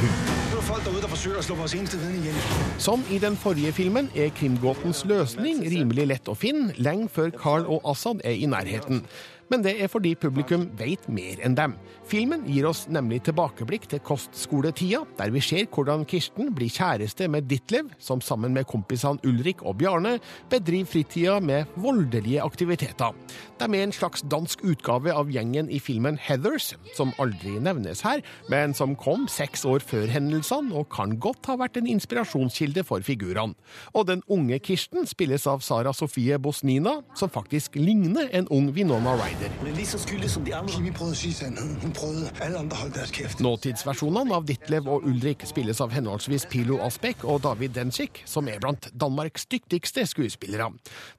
[2.04, 2.38] er ihjel.
[2.78, 7.68] Som i den forrige filmen er krimgåtens løsning rimelig lett å finne lenge før Carl
[7.68, 9.04] og Assad er i nærheten.
[9.52, 11.76] Men det er fordi publikum vet mer enn dem.
[12.08, 17.48] Filmen gir oss nemlig tilbakeblikk til kostskoletida, der vi ser hvordan Kirsten blir kjæreste med
[17.50, 20.18] Ditlev, som sammen med kompisene Ulrik og Bjarne
[20.52, 23.14] bedriver fritida med voldelige aktiviteter.
[23.60, 28.22] De er en slags dansk utgave av gjengen i filmen Heathers, som aldri nevnes her,
[28.52, 33.04] men som kom seks år før hendelsene og kan godt ha vært en inspirasjonskilde for
[33.04, 33.54] figurene.
[33.94, 39.16] Og den unge Kirsten spilles av Sara Sofie Bosnina, som faktisk ligner en ung Vinona
[39.18, 39.33] Ryder.
[39.34, 40.72] Hun Men lige så skulle som de andre.
[40.74, 41.76] Kimi prøvde å si sannheten.
[41.82, 42.30] Hun prøvde.
[42.44, 43.40] Alle andre holdt deres kjeft.
[43.42, 48.60] Nåtidsversjonene av Ditlev og Ulrik spilles av henholdsvis Pilo Asbæk og David Dencik, som er
[48.62, 50.70] blant Danmarks dyktigste skuespillere.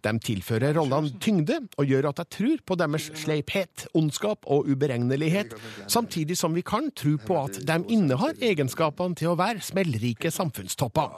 [0.05, 5.57] De tilfører rollene tyngde og gjør at jeg tror på deres sleiphet, ondskap og uberegnelighet,
[5.87, 11.11] samtidig som vi kan tro på at de innehar egenskapene til å være smellrike samfunnstopper.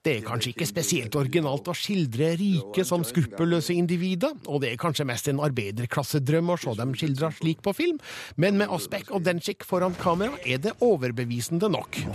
[0.00, 4.78] Det er kanskje ikke spesielt originalt å skildre rike som skruppelløse individer, og det er
[4.80, 7.98] kanskje mest en arbeiderklassedrøm å se dem skildra slik på film,
[8.40, 12.00] men med Asbæk og Denchik foran kamera er det overbevisende nok.
[12.00, 12.08] Jeg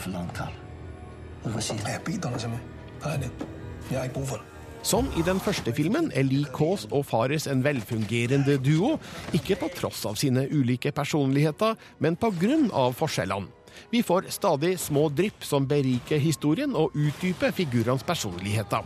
[3.99, 4.49] har ikke for det.
[4.85, 8.95] Som i den første filmen er Lee Kaas og Fares en velfungerende duo,
[9.33, 13.49] ikke på tross av sine ulike personligheter, men på grunn av forskjellene.
[13.91, 18.85] Vi får stadig små drypp som beriker historien og utdyper figurenes personligheter.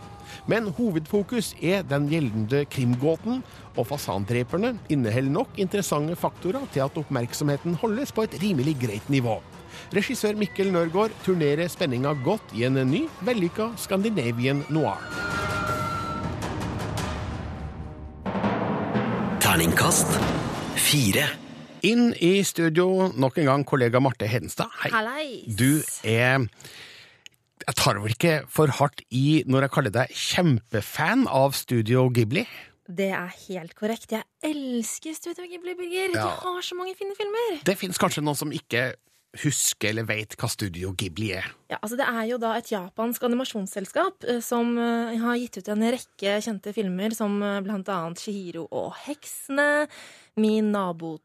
[0.49, 3.43] Men hovedfokus er den gjeldende krimgåten,
[3.77, 9.39] og fasandreperne inneholder nok interessante faktorer til at oppmerksomheten holdes på et rimelig greit nivå.
[9.95, 15.01] Regissør Mikkel Nørgaard turnerer spenninga godt i en ny, vellykka Scandinavian noir.
[19.39, 20.19] Terningkast
[20.77, 21.29] fire.
[21.87, 24.67] Inn i studio nok en gang kollega Marte Hedenstad.
[24.81, 24.91] Hei.
[24.91, 25.45] Hallais.
[25.47, 26.47] Du er
[27.63, 32.45] Jeg tar vel ikke for hardt i når jeg kaller deg kjempefan av Studio Ghibli?
[32.89, 34.15] Det er helt korrekt.
[34.15, 36.15] Jeg elsker Studio Ghibli, Birger.
[36.15, 36.23] Ja.
[36.25, 37.59] De har så mange fine filmer.
[37.67, 38.89] Det fins kanskje noen som ikke
[39.37, 41.45] husker eller vet hva Studio Ghibli er.
[41.69, 45.69] Ja, altså Det er jo da et japansk animasjonsselskap eh, som eh, har gitt ut
[45.69, 49.85] en rekke kjente filmer, som eh, blant annet Shihiro og heksene,
[50.39, 51.17] Min nabo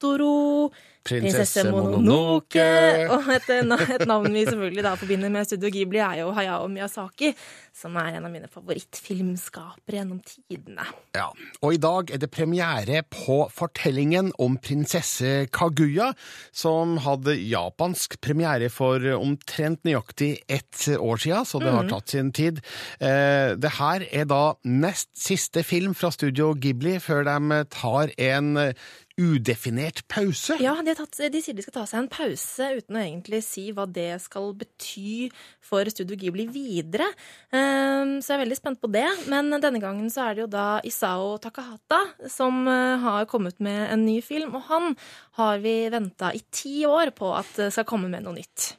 [0.00, 0.70] Totoro,
[1.06, 2.64] Prinsesse Prinsesse Mononoke.
[3.14, 7.30] Og et, et navn vi selvfølgelig da forbinder med Studio Ghibli, er jo Hayao Miyazaki,
[7.76, 10.84] som er en av mine favorittfilmskapere gjennom tidene.
[11.14, 11.28] Ja,
[11.62, 16.10] og i dag er det premiere på fortellingen om prinsesse Kaguya,
[16.56, 21.92] som hadde japansk premiere for omtrent nøyaktig ett år siden, så det har Mhm.
[21.94, 22.60] tatt sin tid.
[23.00, 28.74] Eh, det her er da nest siste film fra Studio Ghibli før de tar en
[29.16, 30.58] udefinert pause.
[30.60, 33.40] Ja, de, har tatt, de sier de skal ta seg en pause uten å egentlig
[33.46, 35.30] si hva det skal bety
[35.64, 37.08] for Studio Ghibli videre.
[37.48, 39.06] Um, så jeg er veldig spent på det.
[39.32, 42.02] Men denne gangen så er det jo da Isao Takahata
[42.32, 44.54] som eh, har kommet med en ny film.
[44.58, 44.92] Og han
[45.40, 48.74] har vi venta i ti år på at eh, skal komme med noe nytt.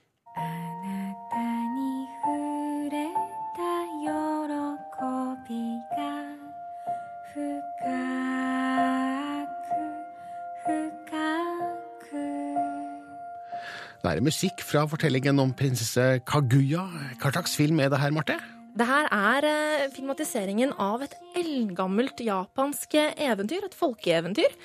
[14.08, 16.86] Det er musikk fra fortellingen om prinsesse Kaguya.
[17.20, 18.38] Hva slags film er det her, Marte?
[18.78, 24.56] Det her er eh, filmatiseringen av et eldgammelt japansk eventyr, et folkeeventyr,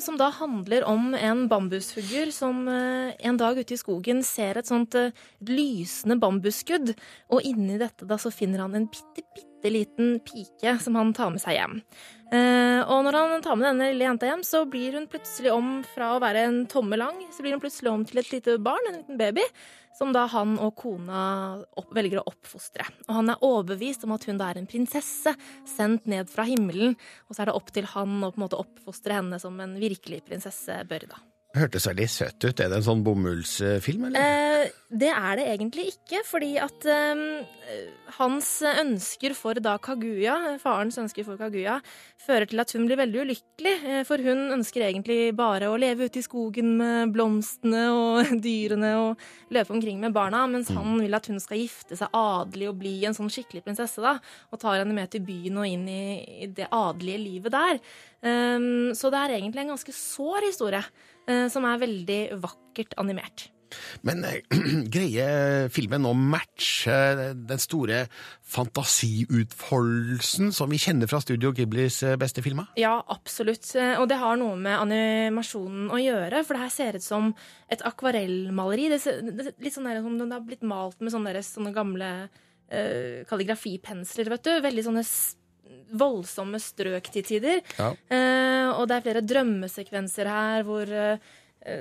[0.00, 4.68] som da handler om en bambushugger som eh, en dag ute i skogen ser et
[4.68, 5.12] sånt eh,
[5.44, 6.94] lysende bambusskudd,
[7.28, 11.34] og inni dette da så finner han en bitte, bitte liten pike som han tar
[11.34, 11.76] med seg hjem.
[12.32, 15.70] Eh, og når han tar med denne lille jenta hjem, så blir hun plutselig om
[15.92, 18.88] fra å være en tomme lang, så blir hun plutselig om til et lite barn,
[18.88, 19.44] en liten baby,
[19.96, 21.22] som da han og kona
[21.78, 22.86] opp, velger å oppfostre.
[23.08, 25.34] Og han er overbevist om at hun da er en prinsesse,
[25.68, 26.96] sendt ned fra himmelen,
[27.28, 29.76] og så er det opp til han å på en måte oppfostre henne som en
[29.80, 31.22] virkelig prinsesse bør, da.
[31.50, 32.60] Hørtes veldig søtt ut.
[32.62, 34.22] Er det en sånn bomullsfilm, eller?
[34.22, 34.68] Eh,
[35.02, 37.22] det er det egentlig ikke, fordi at eh,
[38.20, 41.80] hans ønsker for da Kaguya, farens ønsker for Kaguya,
[42.22, 43.74] fører til at hun blir veldig ulykkelig.
[43.82, 48.94] eh, For hun ønsker egentlig bare å leve ute i skogen med blomstene og dyrene
[49.00, 52.78] og løpe omkring med barna, mens han vil at hun skal gifte seg adelig og
[52.78, 54.20] bli en sånn skikkelig prinsesse, da,
[54.54, 56.02] og tar henne med til byen og inn i,
[56.46, 57.82] i det adelige livet der.
[58.20, 60.82] Um, så det er egentlig en ganske sår historie,
[61.52, 63.50] som er veldig vakkert animert.
[64.06, 64.40] Men eh,
[64.94, 68.04] greier filmen å matche den store
[68.50, 72.66] fantasiutfoldelsen som vi kjenner fra Studio Ghiblis eh, beste filmer?
[72.80, 73.66] Ja, absolutt.
[74.00, 77.24] Og det har noe med animasjonen å gjøre, for det her ser ut som
[77.70, 78.84] et akvarellmaleri.
[78.94, 81.42] Det ser det er litt sånn der, som det har blitt malt med sånne, der,
[81.46, 84.52] sånne gamle uh, kalligrafipensler, vet du.
[84.64, 85.04] Veldig sånne
[85.90, 87.60] voldsomme strøk til tider.
[87.78, 87.90] Ja.
[88.12, 91.30] Eh, og det er flere drømmesekvenser her hvor eh,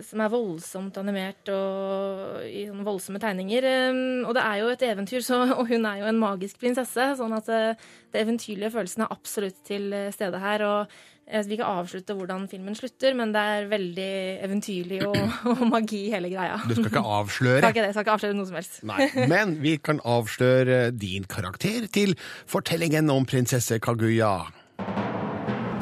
[0.03, 3.67] som er voldsomt animert og i sånne voldsomme tegninger.
[3.69, 7.13] Eh, og det er jo et eventyr, så, og hun er jo en magisk prinsesse,
[7.19, 10.65] sånn at eh, det eventyrlige følelsen er absolutt til eh, stede her.
[10.67, 10.99] Og
[11.30, 14.11] jeg vil ikke avslutte hvordan filmen slutter, men det er veldig
[14.49, 15.19] eventyrlig og,
[15.55, 16.59] og magi i hele greia.
[16.67, 17.59] Du skal ikke avsløre?
[17.63, 18.80] Skal ikke det, skal ikke avsløre noe som helst.
[18.89, 22.17] Nei, men vi kan avsløre din karakter til
[22.49, 24.39] fortellingen om prinsesse Kaguya.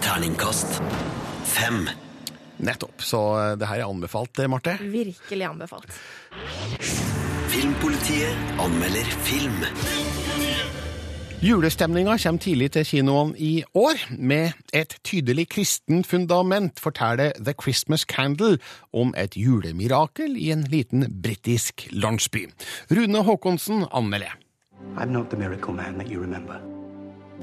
[0.06, 0.78] Terningkast
[1.48, 1.88] fem.
[2.60, 3.02] Nettopp.
[3.02, 4.78] Så eh, det her er anbefalt, eh, Marte.
[4.82, 6.00] Virkelig anbefalt.
[7.48, 9.64] Filmpolitiet anmelder film.
[11.42, 14.00] Julestemninga kommer tidlig til kinoene i år.
[14.18, 18.58] Med et tydelig kristent fundament forteller The Christmas Candle
[18.94, 22.48] om et julemirakel i en liten britisk landsby.
[22.90, 24.34] Rune Haakonsen anmelder.
[24.98, 26.58] I'm not the miracle man that you remember.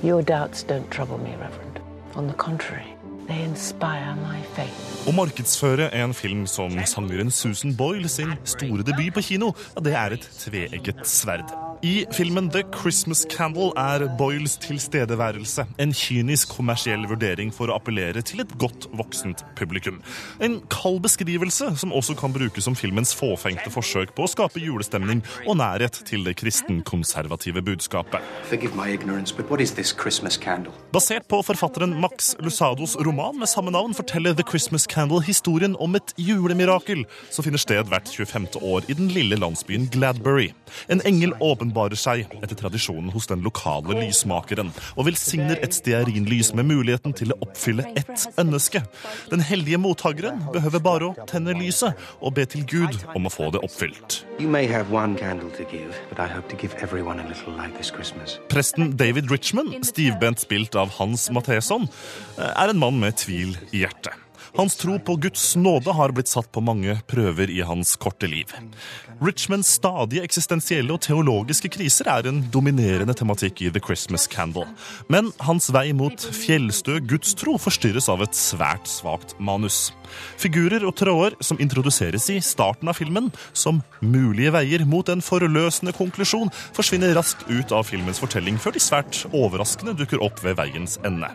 [0.02, 1.78] Your doubts don't trouble me, Reverend.
[2.16, 2.96] On the contrary,
[5.04, 9.94] Å markedsføre en film som sangeren Susan Boyle sin store debut på kino, ja, det
[10.00, 11.52] er et tveegget sverd.
[11.84, 18.22] I filmen The Christmas Candle er Boyles tilstedeværelse en kynisk kommersiell vurdering for å appellere
[18.24, 19.98] til et godt voksent publikum.
[20.40, 25.20] En kald beskrivelse som også kan brukes som filmens fåfengte forsøk på å skape julestemning
[25.44, 28.24] og nærhet til det kristenkonservative budskapet.
[30.96, 36.00] Basert på forfatteren Max Lusados roman med samme navn forteller The Christmas Candle historien om
[36.00, 38.48] et julemirakel som finner sted hvert 25.
[38.64, 40.54] år i den lille landsbyen Gladbury.
[40.88, 41.36] En engel
[41.74, 47.34] åpenbarer seg etter tradisjonen hos den lokale lysmakeren og velsigner et stearinlys med muligheten til
[47.34, 48.84] å oppfylle ett ønske.
[49.30, 53.50] Den heldige mottakeren behøver bare å tenne lyset og be til Gud om å få
[53.50, 54.22] det oppfylt.
[58.54, 61.88] Presten David Richmond, stivbent spilt av Hans Matheson,
[62.38, 64.23] er en mann med tvil i hjertet.
[64.56, 68.52] Hans tro på Guds nåde har blitt satt på mange prøver i hans korte liv.
[69.18, 74.68] Richmonds stadige eksistensielle og teologiske kriser er en dominerende tematikk i The Christmas Candle.
[75.10, 79.88] Men hans vei mot fjellstø gudstro forstyrres av et svært svakt manus.
[80.38, 85.96] Figurer og tråder som introduseres i starten av filmen som mulige veier mot en forløsende
[85.98, 91.00] konklusjon, forsvinner raskt ut av filmens fortelling før de svært overraskende dukker opp ved veiens
[91.02, 91.32] ende.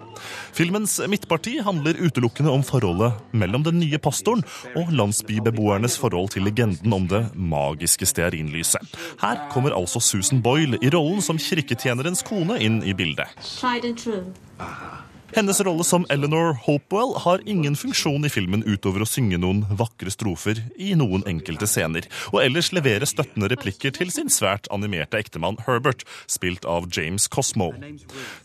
[0.55, 4.43] Filmens midtparti handler utelukkende om forholdet mellom den nye pastoren
[4.79, 8.83] og landsbybeboernes forhold til legenden om det magiske stearinlyset.
[9.21, 13.29] Her kommer altså Susan Boyle i rollen som kirketjenerens kone inn i bildet.
[13.43, 14.25] Tried and true.
[15.35, 20.11] Hennes rolle som Eleanor Hopewell har ingen funksjon i filmen utover å synge noen vakre
[20.13, 25.59] strofer i noen enkelte scener, og ellers levere støttende replikker til sin svært animerte ektemann
[25.67, 27.71] Herbert, spilt av James Cosmo.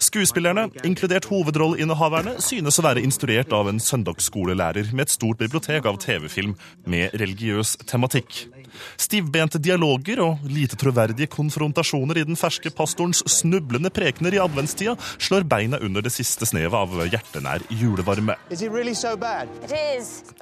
[0.02, 6.02] Skuespillerne, inkludert hovedrolleinnehaverne, synes å være instruert av en søndagsskolelærer med et stort bibliotek av
[6.04, 6.52] TV-film
[6.84, 8.44] med religiøs tematikk.
[9.00, 15.46] Stivbente dialoger og lite troverdige konfrontasjoner i den ferske pastorens snublende prekener i adventstida slår
[15.48, 18.36] beina under det siste snevet av hjertenær julevarme.
[18.74, 19.50] Really so bad?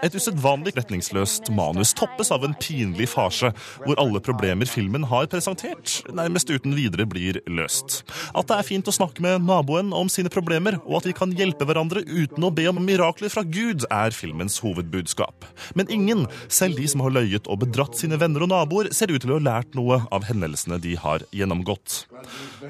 [0.03, 3.53] Et usedvanlig retningsløst manus toppes av en pinlig farse,
[3.85, 8.03] hvor alle problemer filmen har presentert, nærmest uten videre blir løst.
[8.35, 11.35] At det er fint å snakke med naboen om sine problemer, og at vi kan
[11.37, 15.47] hjelpe hverandre uten å be om mirakler fra Gud, er filmens hovedbudskap.
[15.79, 19.23] Men ingen, selv de som har løyet og bedratt sine venner og naboer, ser ut
[19.23, 22.05] til å ha lært noe av hendelsene de har gjennomgått.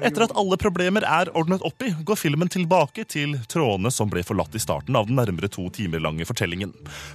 [0.01, 4.23] Etter at alle problemer er ordnet opp i, går filmen tilbake til trådene som ble
[4.25, 6.73] forlatt i starten av den nærmere to timer lange fortellingen.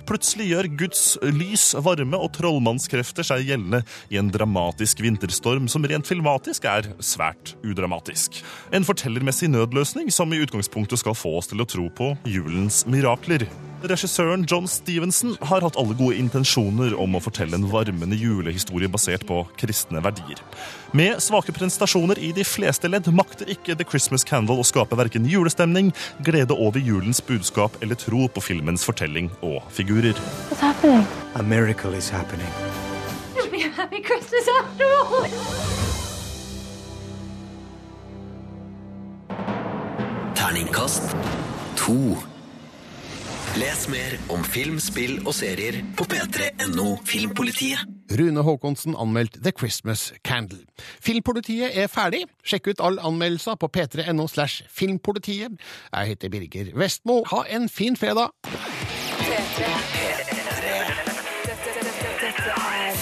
[0.08, 3.82] Plutselig gjør Guds lys, varme og trollmannskrefter seg gjeldende
[4.12, 8.42] i en dramatisk vinterstorm som rent filmatisk er svært udramatisk.
[8.74, 13.48] En fortellermessig nødløsning som i utgangspunktet skal få oss til å tro på julens mirakler.
[13.82, 19.22] Regissøren John Stevenson har hatt alle gode intensjoner om å fortelle en varmende julehistorie basert
[19.28, 20.40] på kristne verdier.
[20.98, 25.28] Med svake prestasjoner i de fleste ledd makter ikke The Christmas Candle å skape verken
[25.30, 25.92] julestemning,
[26.26, 30.18] glede over julens budskap eller tro på filmens fortelling og figurer.
[30.50, 31.06] What's happening?
[31.38, 32.50] A miracle is happening.
[33.36, 35.22] It'll be a happy Christmas after all.
[40.34, 41.14] Terningkast
[41.76, 42.18] to.
[43.58, 47.80] Les mer om film, spill og serier på p3.no Filmpolitiet.
[48.14, 50.60] Rune Haakonsen anmeldt The Christmas Candle.
[51.02, 52.20] Filmpolitiet er ferdig.
[52.46, 55.58] Sjekk ut alle anmeldelser på p3.no slash filmpolitiet.
[55.90, 57.24] Jeg heter Birger Vestmo.
[57.32, 58.30] Ha en fin fredag!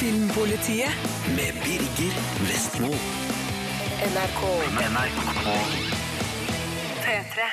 [0.00, 2.16] Filmpolitiet Med Birger
[2.48, 2.94] Vestmo.
[4.08, 4.42] NRK.
[4.80, 5.46] NRK.
[7.04, 7.52] P3.